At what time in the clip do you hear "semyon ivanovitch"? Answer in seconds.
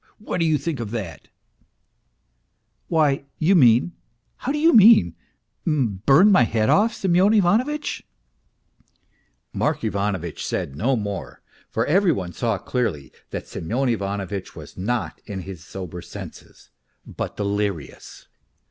6.95-8.03, 13.47-14.55